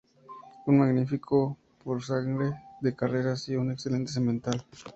[0.65, 4.65] Un magnífico purasangre de carreras y un excelente semental.